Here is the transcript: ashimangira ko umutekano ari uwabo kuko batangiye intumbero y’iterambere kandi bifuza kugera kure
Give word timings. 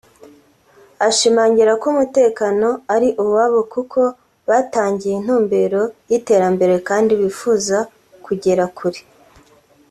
ashimangira 1.07 1.71
ko 1.81 1.85
umutekano 1.93 2.67
ari 2.95 3.09
uwabo 3.23 3.59
kuko 3.73 3.99
batangiye 4.49 5.13
intumbero 5.17 5.81
y’iterambere 6.09 6.75
kandi 6.89 7.11
bifuza 7.21 7.77
kugera 8.25 8.65
kure 8.77 9.01